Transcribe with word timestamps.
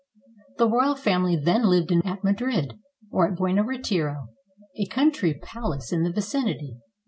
The 0.57 0.67
royal 0.67 0.95
family 0.95 1.35
then 1.35 1.65
lived 1.65 1.91
at 1.91 2.23
Madrid, 2.23 2.73
or 3.11 3.27
at 3.31 3.37
Buen 3.37 3.63
retiro, 3.63 4.29
a 4.79 4.87
country 4.87 5.35
palace 5.35 5.91
in 5.93 6.01
the 6.01 6.11
vicinity. 6.11 6.77